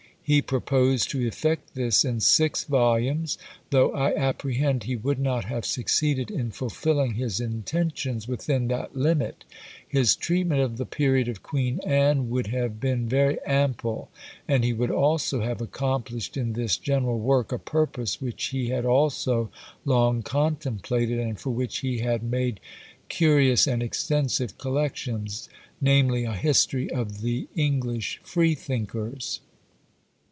[0.23, 3.37] He proposed to effect this in six volumes;
[3.69, 9.43] though, I apprehend, he would not have succeeded in fulfilling his intentions within that limit.
[9.85, 14.09] His treatment of the period of Queen Anne would have been very ample,
[14.47, 18.85] and he would also have accomplished in this general work a purpose which he had
[18.85, 19.51] also
[19.83, 22.61] long contemplated, and for which he had made
[23.09, 25.49] curious and extensive collections,
[25.81, 29.41] namely, a History of the English Freethinkers.